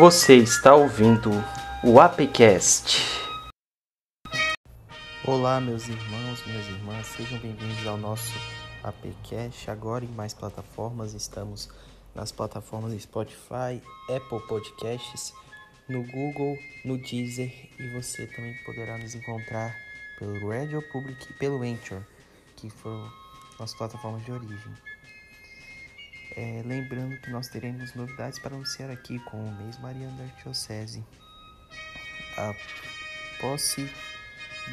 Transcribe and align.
Você 0.00 0.36
está 0.36 0.74
ouvindo 0.74 1.30
o 1.84 2.00
APCast. 2.00 3.02
Olá, 5.26 5.60
meus 5.60 5.88
irmãos, 5.88 6.42
minhas 6.46 6.66
irmãs, 6.68 7.06
sejam 7.08 7.38
bem-vindos 7.38 7.86
ao 7.86 7.98
nosso 7.98 8.32
APCast. 8.82 9.70
Agora 9.70 10.02
em 10.02 10.08
mais 10.08 10.32
plataformas, 10.32 11.12
estamos 11.12 11.68
nas 12.14 12.32
plataformas 12.32 12.98
Spotify, 13.02 13.82
Apple 14.08 14.40
Podcasts, 14.48 15.34
no 15.86 16.02
Google, 16.04 16.56
no 16.82 16.96
Deezer 16.96 17.52
e 17.78 17.88
você 17.92 18.26
também 18.26 18.54
poderá 18.64 18.96
nos 18.96 19.14
encontrar 19.14 19.76
pelo 20.18 20.48
Radio 20.48 20.80
Public 20.90 21.30
e 21.30 21.34
pelo 21.34 21.62
Anchor, 21.62 22.00
que 22.56 22.70
foram 22.70 23.06
nossas 23.58 23.76
plataformas 23.76 24.24
de 24.24 24.32
origem. 24.32 24.89
É, 26.36 26.62
lembrando 26.64 27.20
que 27.20 27.30
nós 27.30 27.48
teremos 27.48 27.92
novidades 27.94 28.38
para 28.38 28.54
anunciar 28.54 28.90
aqui 28.90 29.18
com 29.20 29.44
o 29.44 29.52
mês 29.56 29.78
Mariano 29.80 30.16
da 30.16 30.24
Arquidiocese. 30.24 31.04
A 32.36 32.54
posse 33.40 33.90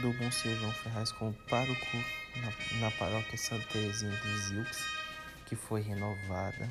do 0.02 0.14
Monsenhor 0.14 0.58
João 0.60 0.72
Ferraz 0.74 1.12
como 1.14 1.34
pároco 1.50 1.98
na, 2.36 2.80
na 2.80 2.92
paróquia 2.92 3.38
Santa 3.38 3.66
Teresinha 3.70 4.16
de 4.16 4.38
Zilks, 4.38 4.86
que 5.48 5.56
foi 5.56 5.82
renovada, 5.82 6.70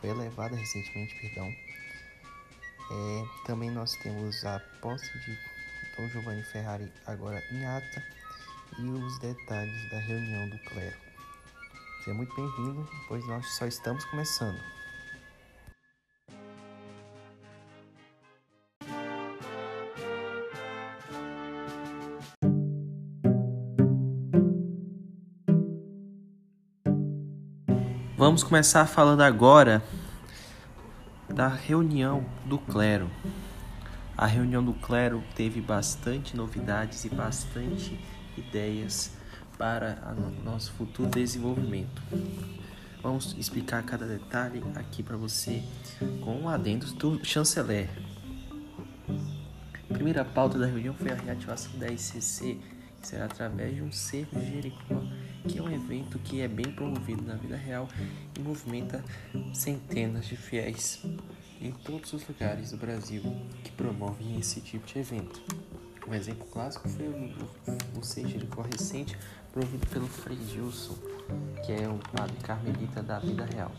foi 0.00 0.10
elevada 0.10 0.56
recentemente, 0.56 1.14
perdão. 1.20 1.54
É, 2.90 3.46
também 3.46 3.70
nós 3.70 3.94
temos 3.96 4.44
a 4.44 4.58
posse 4.80 5.18
de 5.20 5.38
Dom 5.96 6.08
Giovanni 6.08 6.42
Ferrari 6.42 6.92
agora 7.06 7.42
em 7.52 7.64
ata 7.64 8.02
e 8.78 8.82
os 8.82 9.18
detalhes 9.20 9.90
da 9.90 9.98
reunião 10.00 10.48
do 10.48 10.58
clero. 10.58 11.03
Seja 12.04 12.14
muito 12.14 12.36
bem-vindo, 12.36 12.86
pois 13.08 13.26
nós 13.26 13.46
só 13.54 13.66
estamos 13.66 14.04
começando. 14.04 14.60
Vamos 28.18 28.42
começar 28.42 28.84
falando 28.84 29.22
agora 29.22 29.82
da 31.26 31.48
reunião 31.48 32.26
do 32.44 32.58
clero. 32.58 33.10
A 34.14 34.26
reunião 34.26 34.62
do 34.62 34.74
clero 34.74 35.24
teve 35.34 35.58
bastante 35.62 36.36
novidades 36.36 37.06
e 37.06 37.08
bastante 37.08 37.98
ideias 38.36 39.23
para 39.56 40.14
o 40.16 40.44
nosso 40.44 40.72
futuro 40.72 41.08
desenvolvimento. 41.08 42.02
Vamos 43.02 43.36
explicar 43.38 43.82
cada 43.82 44.06
detalhe 44.06 44.62
aqui 44.74 45.02
para 45.02 45.16
você 45.16 45.62
com 46.22 46.36
um 46.36 46.48
adendo 46.48 46.86
do 46.94 47.24
chanceler. 47.24 47.90
A 49.90 49.92
primeira 49.92 50.24
pauta 50.24 50.58
da 50.58 50.66
reunião 50.66 50.94
foi 50.94 51.10
a 51.10 51.14
reativação 51.14 51.78
da 51.78 51.86
ICC, 51.88 52.58
que 53.00 53.06
será 53.06 53.26
através 53.26 53.74
de 53.74 53.82
um 53.82 53.92
cerco 53.92 54.38
de 54.38 54.46
Jericó, 54.46 55.02
que 55.46 55.58
é 55.58 55.62
um 55.62 55.70
evento 55.70 56.18
que 56.18 56.40
é 56.40 56.48
bem 56.48 56.72
promovido 56.72 57.22
na 57.22 57.34
vida 57.34 57.56
real 57.56 57.88
e 58.36 58.40
movimenta 58.40 59.04
centenas 59.52 60.24
de 60.24 60.36
fiéis 60.36 61.04
em 61.60 61.70
todos 61.70 62.12
os 62.12 62.26
lugares 62.26 62.70
do 62.70 62.76
Brasil 62.76 63.22
que 63.62 63.70
promovem 63.72 64.38
esse 64.38 64.60
tipo 64.60 64.86
de 64.86 64.98
evento. 64.98 65.42
Um 66.06 66.12
exemplo 66.12 66.46
clássico 66.46 66.86
foi 66.88 67.06
o, 67.08 67.12
o, 67.96 68.62
recente, 68.62 69.18
promovido 69.50 69.86
pelo 69.86 70.06
Frei 70.06 70.36
Gilson, 70.36 70.94
que 71.64 71.72
é 71.72 71.88
um 71.88 71.98
padre 71.98 72.36
carmelita 72.42 73.02
da 73.02 73.18
vida 73.18 73.46
real. 73.46 73.72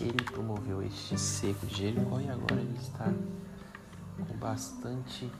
Ele 0.00 0.22
promoveu 0.24 0.82
este 0.82 1.18
seco 1.18 1.66
de 1.66 1.76
Jericó 1.76 2.20
e 2.20 2.30
agora 2.30 2.60
ele 2.60 2.78
está 2.80 3.12
com 4.16 4.36
bastante, 4.36 5.30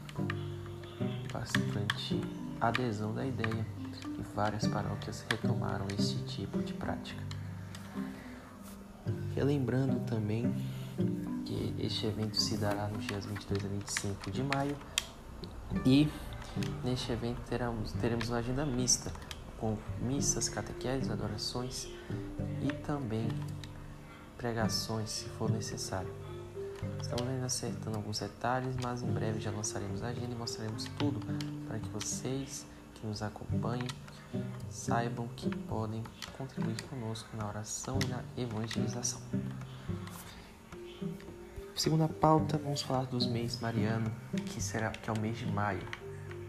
bastante 1.32 2.20
adesão 2.60 3.14
da 3.14 3.24
ideia 3.24 3.66
e 4.18 4.22
várias 4.34 4.66
paróquias 4.66 5.24
retomaram 5.30 5.86
esse 5.96 6.16
tipo 6.24 6.58
de 6.62 6.72
prática. 6.72 7.22
Relembrando 9.36 10.00
também 10.00 10.52
que 11.44 11.74
este 11.78 12.06
evento 12.06 12.36
se 12.36 12.56
dará 12.56 12.88
nos 12.88 13.06
dias 13.06 13.24
22 13.24 13.64
a 13.64 13.68
25 13.68 14.30
de 14.30 14.42
maio 14.42 14.76
e 15.84 16.10
neste 16.84 17.12
evento 17.12 17.40
teremos, 17.48 17.92
teremos 17.92 18.28
uma 18.28 18.38
agenda 18.38 18.64
mista 18.64 19.12
com 19.58 19.76
missas, 20.00 20.48
catequeses, 20.48 21.10
adorações 21.10 21.88
e 22.60 22.72
também 22.84 23.28
pregações, 24.36 25.10
se 25.10 25.28
for 25.30 25.50
necessário. 25.50 26.12
Estamos 27.00 27.28
ainda 27.28 27.46
acertando 27.46 27.96
alguns 27.96 28.18
detalhes, 28.18 28.74
mas 28.82 29.02
em 29.02 29.12
breve 29.12 29.40
já 29.40 29.50
lançaremos 29.52 30.02
a 30.02 30.08
agenda 30.08 30.32
e 30.32 30.34
mostraremos 30.34 30.84
tudo 30.98 31.20
para 31.68 31.78
que 31.78 31.88
vocês 31.90 32.66
que 32.94 33.06
nos 33.06 33.22
acompanhem 33.22 33.86
saibam 34.68 35.28
que 35.36 35.48
podem 35.66 36.02
contribuir 36.36 36.80
conosco 36.82 37.36
na 37.36 37.46
oração 37.46 37.98
e 38.04 38.08
na 38.08 38.22
evangelização. 38.36 39.20
Segunda 41.82 42.06
pauta, 42.06 42.56
vamos 42.58 42.80
falar 42.80 43.06
dos 43.06 43.26
meses 43.26 43.60
mariano, 43.60 44.08
que 44.46 44.62
será 44.62 44.90
que 44.90 45.10
é 45.10 45.12
o 45.12 45.18
mês 45.18 45.36
de 45.36 45.46
maio. 45.46 45.82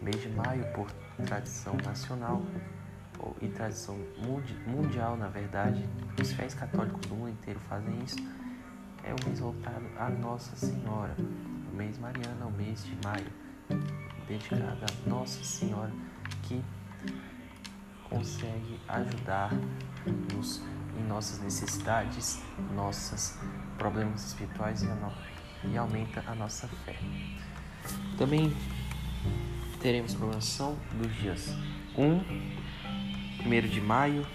Mês 0.00 0.22
de 0.22 0.28
maio, 0.28 0.64
por 0.72 0.88
tradição 1.26 1.76
nacional, 1.84 2.40
e 3.42 3.48
tradição 3.48 3.98
mundial, 4.64 5.16
na 5.16 5.26
verdade, 5.26 5.84
os 6.22 6.32
fiéis 6.32 6.54
católicos 6.54 7.04
do 7.08 7.16
mundo 7.16 7.30
inteiro 7.30 7.58
fazem 7.68 7.98
isso, 8.04 8.14
é 9.02 9.12
o 9.12 9.16
mês 9.26 9.40
voltado 9.40 9.84
a 9.98 10.08
Nossa 10.08 10.54
Senhora. 10.54 11.16
O 11.72 11.76
mês 11.76 11.98
mariano 11.98 12.40
é 12.40 12.46
o 12.46 12.52
mês 12.52 12.84
de 12.84 12.96
maio, 13.04 13.26
dedicado 14.28 14.62
a 14.84 15.10
Nossa 15.10 15.42
Senhora, 15.42 15.90
que 16.44 16.64
consegue 18.08 18.80
ajudar-nos 18.86 20.62
em 20.98 21.02
nossas 21.04 21.40
necessidades, 21.40 22.40
nossos 22.74 23.36
problemas 23.78 24.24
espirituais 24.26 24.82
e, 24.82 24.86
no... 24.86 25.12
e 25.64 25.76
aumenta 25.76 26.22
a 26.26 26.34
nossa 26.34 26.68
fé. 26.68 26.96
Também 28.16 28.54
teremos 29.80 30.14
programação 30.14 30.78
dos 30.94 31.14
dias 31.16 31.54
1 31.96 32.54
1 33.46 33.68
de 33.68 33.80
maio 33.80 34.26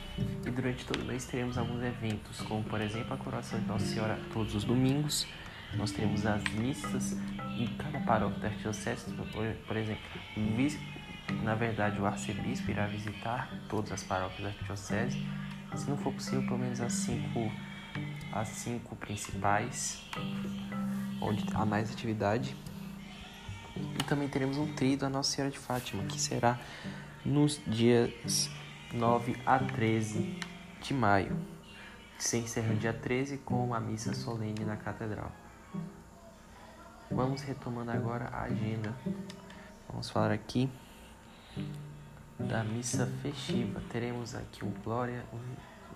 e 0.46 0.50
durante 0.50 0.86
todo 0.86 1.02
o 1.02 1.06
mês 1.06 1.26
teremos 1.26 1.58
alguns 1.58 1.82
eventos, 1.84 2.40
como 2.42 2.64
por 2.64 2.80
exemplo 2.80 3.14
a 3.14 3.18
coroação 3.18 3.60
de 3.60 3.66
Nossa 3.66 3.86
Senhora 3.86 4.20
todos 4.32 4.54
os 4.54 4.64
domingos. 4.64 5.26
Nós 5.74 5.92
temos 5.92 6.26
as 6.26 6.44
missas 6.54 7.16
em 7.58 7.68
cada 7.78 8.00
paróquia 8.02 8.40
da 8.40 8.48
Arquidiocese, 8.48 9.06
por 9.68 9.78
exemplo, 9.78 10.02
na 11.44 11.56
verdade 11.56 12.00
o 12.00 12.06
arcebispo 12.06 12.72
irá 12.72 12.88
visitar 12.88 13.50
todas 13.70 13.92
as 13.92 14.04
paróquias 14.04 14.42
da 14.42 14.50
Arquidiocese, 14.50 15.26
se 15.76 15.90
não 15.90 15.98
for 15.98 16.14
possível, 16.14 16.42
pelo 16.44 16.60
menos 16.60 16.82
as 16.82 16.94
cinco, 16.94 17.52
as 18.32 18.48
cinco 18.50 18.96
principais, 18.96 20.04
onde 21.22 21.46
há 21.54 21.66
mais 21.66 21.92
atividade. 21.92 22.56
E 23.76 24.04
também 24.04 24.28
teremos 24.28 24.58
um 24.58 24.74
trio 24.74 24.98
da 24.98 25.10
Nossa 25.10 25.32
Senhora 25.32 25.52
de 25.52 25.60
Fátima, 25.60 26.04
que 26.04 26.20
será 26.20 26.60
nos 27.24 27.62
dias 27.66 28.50
9 28.94 29.38
a 29.46 29.60
13 29.60 30.40
de 30.82 30.94
maio, 30.94 31.38
se 32.18 32.38
encerra 32.38 32.74
dia 32.76 32.94
13 32.94 33.38
com 33.38 33.74
a 33.74 33.80
missa 33.80 34.14
solene 34.14 34.66
na 34.66 34.76
catedral. 34.76 35.32
Vamos 37.12 37.42
retomando 37.42 37.92
agora 37.92 38.26
a 38.26 38.44
agenda. 38.44 38.96
Vamos 39.88 40.10
falar 40.10 40.32
aqui 40.32 40.70
da 42.40 42.64
missa 42.64 43.06
festiva. 43.22 43.82
Teremos 43.90 44.36
aqui 44.36 44.64
o 44.64 44.70
Glória, 44.84 45.24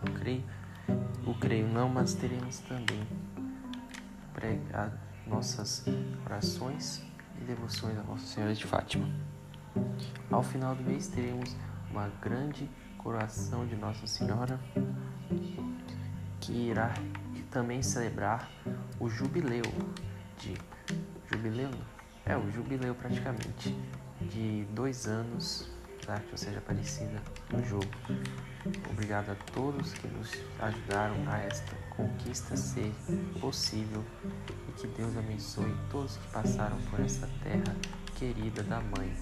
o 0.02 0.12
Creio, 0.12 0.44
o 1.26 1.34
Creio 1.36 1.68
não, 1.68 1.90
mas 1.90 2.14
teremos 2.14 2.60
também 2.60 3.08
pregar 4.34 4.92
nossas 5.26 5.86
orações 6.26 7.04
e 7.40 7.44
devoções 7.46 7.98
a 7.98 8.04
Nossa 8.04 8.26
Senhora 8.26 8.54
de 8.54 8.66
Fátima. 8.66 9.10
Ao 10.30 10.44
final 10.44 10.76
do 10.76 10.84
mês 10.84 11.08
teremos 11.08 11.56
uma 11.90 12.10
grande 12.22 12.70
coração 12.98 13.66
de 13.66 13.76
Nossa 13.76 14.08
Senhora, 14.08 14.60
que 16.40 16.52
irá 16.52 16.94
também 17.50 17.84
celebrar 17.84 18.50
o 19.00 19.08
jubileu 19.08 19.64
de 20.40 20.56
jubileu 21.32 21.70
é 22.26 22.36
o 22.38 22.50
jubileu 22.52 22.96
praticamente 22.96 23.76
de 24.22 24.66
dois 24.74 25.08
anos 25.08 25.70
da 26.06 26.22
seja 26.36 26.58
Aparecida 26.58 27.22
no 27.52 27.64
jogo. 27.66 27.86
Obrigado 28.90 29.32
a 29.32 29.36
todos 29.54 29.94
que 29.94 30.08
nos 30.08 30.32
ajudaram 30.60 31.16
a 31.28 31.40
esta 31.40 31.76
conquista 31.96 32.56
ser 32.56 32.92
possível 33.40 34.04
e 34.70 34.72
que 34.74 34.88
Deus 34.88 35.16
abençoe 35.18 35.76
todos 35.90 36.18
que 36.18 36.28
passaram 36.32 36.78
por 36.90 37.00
essa 37.00 37.30
terra 37.42 37.76
querida 38.16 38.64
da 38.64 38.80
Mãe. 38.80 39.14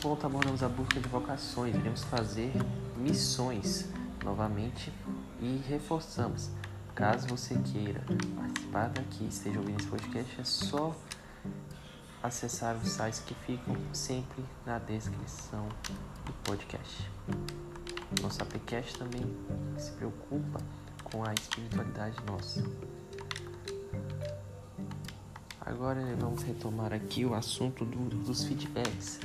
Ponto 0.00 0.26
abordamos 0.26 0.62
a 0.62 0.68
busca 0.68 1.00
de 1.00 1.08
vocações, 1.08 1.74
iremos 1.74 2.04
fazer 2.04 2.52
missões 2.96 3.88
novamente 4.24 4.92
e 5.40 5.62
reforçamos 5.68 6.50
caso 6.94 7.26
você 7.28 7.54
queira 7.56 8.02
participar 8.34 8.88
daqui, 8.88 9.26
esteja 9.26 9.58
ouvindo 9.58 9.80
esse 9.80 9.88
podcast, 9.88 10.40
é 10.40 10.44
só 10.44 10.94
acessar 12.26 12.76
os 12.76 12.90
sites 12.90 13.20
que 13.20 13.34
ficam 13.34 13.76
sempre 13.92 14.44
na 14.64 14.78
descrição 14.78 15.68
do 16.24 16.32
podcast. 16.44 17.10
Nossa 18.20 18.42
APCast 18.42 18.98
também 18.98 19.22
se 19.78 19.92
preocupa 19.92 20.60
com 21.04 21.24
a 21.24 21.32
espiritualidade 21.32 22.16
nossa. 22.26 22.62
Agora 25.60 26.00
vamos 26.18 26.42
retomar 26.42 26.92
aqui 26.92 27.24
o 27.24 27.34
assunto 27.34 27.84
do, 27.84 28.08
dos 28.24 28.44
feedbacks. 28.44 29.20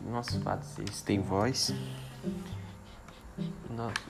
Nossos 0.00 0.42
padres 0.42 0.78
eles 0.78 1.02
têm 1.02 1.20
voz 1.20 1.72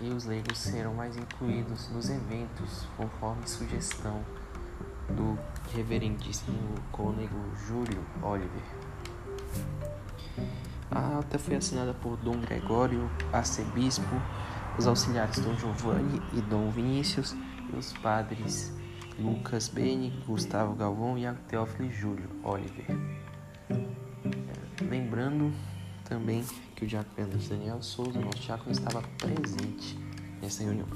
e 0.00 0.09
os 0.09 0.25
leigos 0.25 0.59
serão 0.59 0.94
mais 0.94 1.17
incluídos 1.17 1.88
nos 1.88 2.09
eventos 2.09 2.87
conforme 2.97 3.47
sugestão 3.47 4.25
do 5.11 5.38
reverendíssimo 5.74 6.56
cônego 6.92 7.36
Júlio 7.66 8.04
Oliver. 8.22 8.62
A 10.90 11.18
ata 11.18 11.38
foi 11.38 11.56
assinada 11.56 11.92
por 11.94 12.16
Dom 12.18 12.40
Gregório, 12.40 13.10
arcebispo, 13.32 14.14
os 14.78 14.86
auxiliares 14.86 15.38
Dom 15.40 15.56
Giovanni 15.56 16.22
e 16.32 16.40
Dom 16.42 16.70
Vinícius 16.70 17.34
e 17.72 17.76
os 17.76 17.92
padres 17.94 18.72
Lucas 19.18 19.68
Beni, 19.68 20.10
Gustavo 20.26 20.74
Galvão 20.74 21.18
e 21.18 21.30
Teófilo 21.48 21.90
Júlio 21.90 22.28
Oliver. 22.44 22.86
Lembrando 24.88 25.52
também 26.04 26.44
que 26.74 26.84
o 26.84 26.86
diácono 26.86 27.38
Daniel 27.48 27.82
Souza, 27.82 28.20
nosso 28.20 28.38
diácono, 28.38 28.72
estava 28.72 29.02
presente 29.18 29.98
nessa 30.40 30.62
reunião. 30.62 30.86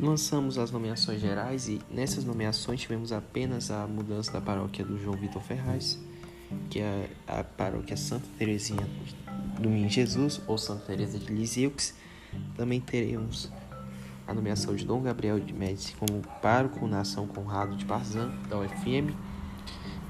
Lançamos 0.00 0.56
as 0.56 0.70
nomeações 0.70 1.20
gerais 1.20 1.68
e 1.68 1.78
nessas 1.90 2.24
nomeações 2.24 2.80
tivemos 2.80 3.12
apenas 3.12 3.70
a 3.70 3.86
mudança 3.86 4.32
da 4.32 4.40
paróquia 4.40 4.82
do 4.82 4.98
João 4.98 5.14
Vitor 5.14 5.42
Ferraz, 5.42 5.98
que 6.70 6.80
é 6.80 7.10
a 7.28 7.44
paróquia 7.44 7.98
Santa 7.98 8.26
Teresinha 8.38 8.88
do 9.60 9.68
Menino 9.68 9.90
Jesus, 9.90 10.40
ou 10.46 10.56
Santa 10.56 10.86
Teresa 10.86 11.18
de 11.18 11.26
Lisieux. 11.26 11.92
Também 12.56 12.80
teremos 12.80 13.50
a 14.26 14.32
nomeação 14.32 14.74
de 14.74 14.86
Dom 14.86 15.02
Gabriel 15.02 15.38
de 15.38 15.52
Médici 15.52 15.94
como 15.96 16.22
pároco 16.40 16.86
na 16.86 17.00
ação 17.00 17.26
Conrado 17.26 17.76
de 17.76 17.84
Barzan, 17.84 18.30
da 18.48 18.58
UFM. 18.58 19.14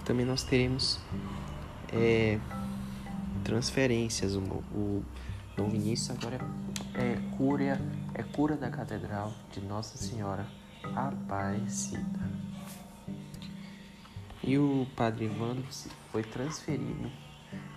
Também 0.05 0.25
nós 0.25 0.45
teremos 0.45 1.01
é, 1.93 2.39
transferências. 3.43 4.37
O, 4.37 4.41
o 4.41 5.05
Dom 5.57 5.69
Vinícius 5.69 6.11
agora 6.11 6.39
é, 6.95 7.01
é, 7.01 7.19
cura, 7.37 7.81
é 8.21 8.23
cura 8.23 8.55
da 8.55 8.69
Catedral 8.69 9.33
de 9.51 9.63
Nossa 9.63 9.97
Senhora 9.97 10.47
Aparecida. 10.95 12.21
E 14.45 14.59
o 14.59 14.87
Padre 14.95 15.25
Evandro 15.25 15.67
foi 16.13 16.23
transferido 16.23 17.11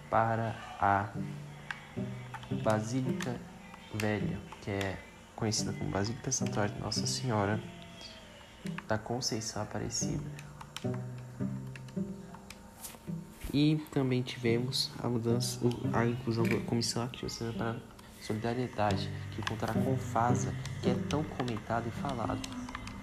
para 0.10 0.54
a 0.82 1.10
Basílica 2.62 3.40
Velha, 3.94 4.38
que 4.62 4.70
é 4.70 5.00
conhecida 5.34 5.72
como 5.72 5.90
Basílica 5.90 6.30
Santuário 6.30 6.76
de 6.76 6.82
Nossa 6.82 7.08
Senhora 7.08 7.62
da 8.86 8.98
Conceição 8.98 9.62
Aparecida. 9.62 10.30
E 13.54 13.78
também 13.92 14.22
tivemos 14.22 14.92
a 15.02 15.08
mudança, 15.08 15.60
a 15.94 16.06
inclusão 16.06 16.44
da 16.44 16.60
Comissão 16.66 17.04
Arquidiocesana 17.04 17.54
para 17.54 17.93
Solidariedade, 18.24 19.10
que 19.32 19.42
contará 19.42 19.74
com 19.74 19.98
FASA, 19.98 20.54
que 20.82 20.90
é 20.90 20.96
tão 21.10 21.24
comentado 21.24 21.88
e 21.88 21.92
falado 21.92 22.40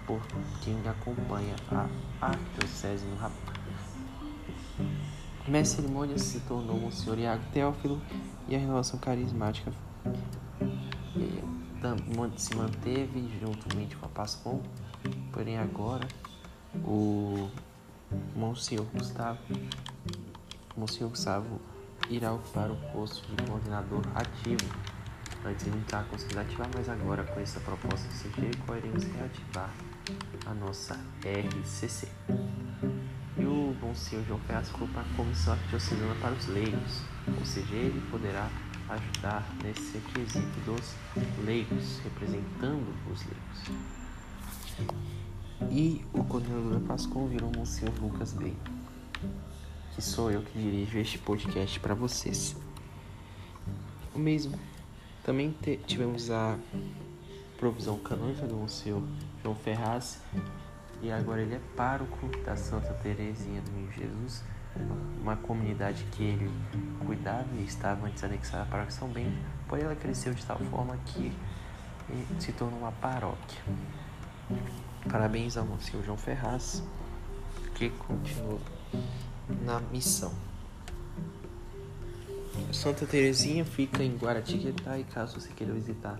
por 0.05 0.21
quem 0.61 0.77
acompanha 0.87 1.55
a 1.71 2.27
Arquidiocese 2.27 3.05
no 3.05 3.15
Rapaz. 3.15 3.61
Mestre 5.47 5.81
cerimônia 5.81 6.17
se 6.17 6.39
tornou 6.41 6.87
o 6.87 6.91
Senhor 6.91 7.17
Iago 7.19 7.43
Teófilo 7.53 8.01
e 8.47 8.55
a 8.55 8.59
renovação 8.59 8.99
carismática 8.99 9.71
se 12.37 12.55
manteve 12.55 13.27
juntamente 13.39 13.95
com 13.95 14.05
a 14.05 14.09
Pascom, 14.09 14.61
porém 15.31 15.57
agora 15.57 16.07
o 16.83 17.49
Monsenhor 18.35 18.85
Gustavo 18.93 19.39
Monsenhor 20.75 21.09
Gustavo 21.09 21.59
irá 22.09 22.33
ocupar 22.33 22.69
o 22.71 22.75
posto 22.91 23.27
de 23.35 23.43
coordenador 23.43 24.03
ativo. 24.15 25.00
Conseguindo 26.09 26.39
ativar, 26.39 26.69
mas 26.75 26.89
agora 26.89 27.23
com 27.23 27.39
essa 27.39 27.59
proposta 27.59 28.07
de 28.07 28.15
CG, 28.15 28.51
iremos 28.77 29.03
reativar 29.03 29.69
a 30.45 30.53
nossa 30.53 30.99
RCC. 31.23 32.07
E 33.37 33.45
o 33.45 33.75
Monsenhor 33.81 34.23
João 34.25 34.39
Ferraz 34.41 34.69
ocupa 34.73 35.01
a 35.01 35.15
comissão 35.15 35.53
arquidiocesana 35.53 36.15
para 36.21 36.33
os 36.33 36.47
leigos, 36.47 37.01
ou 37.37 37.45
seja, 37.45 37.73
ele 37.73 38.01
poderá 38.09 38.49
ajudar 38.89 39.47
nesse 39.63 39.97
requisito 39.97 40.59
dos 40.65 40.95
leigos, 41.45 41.99
representando 42.03 42.93
os 43.11 43.25
leigos. 43.25 44.91
E 45.69 46.05
o 46.13 46.23
coordenador 46.23 46.79
da 46.79 46.87
Pascom 46.87 47.27
virou 47.27 47.51
Monsenhor 47.55 47.93
Lucas 48.01 48.33
Bey 48.33 48.55
que 49.93 50.01
sou 50.01 50.31
eu 50.31 50.41
que 50.41 50.57
dirijo 50.57 50.97
este 50.97 51.17
podcast 51.19 51.79
para 51.79 51.93
vocês. 51.93 52.55
O 54.15 54.19
mesmo. 54.19 54.57
Também 55.23 55.55
tivemos 55.85 56.31
a 56.31 56.57
provisão 57.57 57.99
canônica 57.99 58.47
do 58.47 58.55
Monsenhor 58.55 59.03
João 59.43 59.55
Ferraz 59.55 60.19
e 60.99 61.11
agora 61.11 61.41
ele 61.41 61.53
é 61.53 61.61
pároco 61.75 62.27
da 62.43 62.55
Santa 62.55 62.91
Teresinha 62.95 63.61
do 63.61 63.71
Menino 63.71 63.91
Jesus, 63.91 64.43
uma 65.21 65.35
comunidade 65.35 66.03
que 66.11 66.23
ele 66.23 66.51
cuidava 67.05 67.47
e 67.59 67.63
estava 67.63 68.07
antes 68.07 68.23
anexada 68.23 68.63
à 68.63 68.65
paróquia 68.65 68.91
São 68.91 69.09
Bento, 69.09 69.37
porém 69.67 69.85
ela 69.85 69.95
cresceu 69.95 70.33
de 70.33 70.43
tal 70.43 70.57
forma 70.57 70.97
que 71.05 71.31
se 72.39 72.51
tornou 72.53 72.79
uma 72.79 72.91
paróquia. 72.91 73.61
Parabéns 75.09 75.55
ao 75.55 75.65
Monsenhor 75.65 76.03
João 76.03 76.17
Ferraz, 76.17 76.83
que 77.75 77.89
continuou 77.91 78.59
na 79.63 79.79
missão. 79.91 80.33
Santa 82.73 83.05
Terezinha 83.05 83.65
fica 83.65 84.03
em 84.03 84.15
Guaratinguetá 84.15 84.97
e 84.97 85.03
caso 85.03 85.39
você 85.39 85.49
queira 85.53 85.73
visitar, 85.73 86.19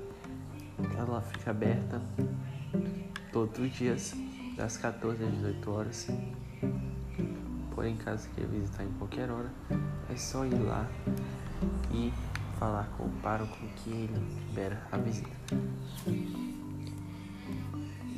ela 0.98 1.22
fica 1.22 1.52
aberta 1.52 2.02
todos 3.32 3.60
os 3.60 3.74
dias, 3.74 4.14
das 4.56 4.78
14 4.78 5.24
às 5.24 5.32
18 5.32 5.72
horas. 5.72 6.08
Porém, 7.74 7.96
caso 7.96 8.24
você 8.24 8.30
queira 8.36 8.50
visitar 8.50 8.84
em 8.84 8.92
qualquer 8.94 9.30
hora, 9.32 9.52
é 10.10 10.16
só 10.16 10.46
ir 10.46 10.54
lá 10.54 10.90
e 11.92 12.12
falar 12.60 12.88
com 12.98 13.06
o 13.06 13.12
pároco 13.24 13.58
que 13.78 13.90
ele 13.90 14.20
libera 14.48 14.82
a 14.92 14.98
visita. 14.98 15.30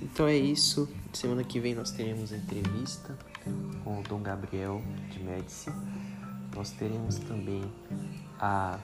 Então 0.02 0.28
é 0.28 0.36
isso. 0.36 0.90
Semana 1.14 1.44
que 1.44 1.60
vem 1.60 1.74
nós 1.74 1.92
teremos 1.92 2.32
entrevista 2.32 3.18
com 3.84 4.00
o 4.00 4.04
Dom 4.04 4.22
Gabriel 4.22 4.82
de 5.10 5.20
Médici. 5.24 5.72
Nós 6.56 6.72
teremos 6.72 7.18
também 7.20 7.64
a, 8.40 8.80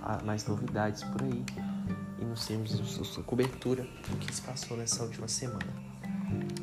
a 0.00 0.22
mais 0.24 0.46
novidades 0.46 1.04
por 1.04 1.22
aí 1.22 1.44
e 2.20 2.24
nós 2.24 2.46
temos 2.46 2.80
a 2.80 3.04
sua 3.04 3.22
cobertura 3.24 3.82
do 3.82 4.16
que 4.18 4.34
se 4.34 4.42
passou 4.42 4.76
nessa 4.76 5.02
última 5.02 5.28
semana. 5.28 5.88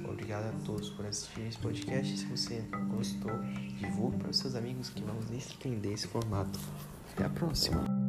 Obrigado 0.07 0.45
a 0.45 0.65
todos 0.65 0.89
por 0.89 1.05
assistir 1.05 1.41
esse 1.41 1.57
podcast. 1.57 2.17
Se 2.17 2.25
você 2.25 2.63
gostou, 2.89 3.31
divulgue 3.77 4.17
para 4.17 4.29
os 4.31 4.37
seus 4.37 4.55
amigos 4.55 4.89
que 4.89 5.03
vamos 5.03 5.29
estender 5.31 5.93
esse 5.93 6.07
formato. 6.07 6.59
Até 7.13 7.25
a 7.25 7.29
próxima! 7.29 8.04